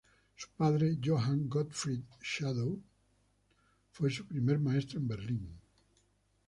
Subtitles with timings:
[0.35, 2.75] Su padre, Johann Gottfried Schadow
[3.91, 5.59] fue su primer maestro en Berlín.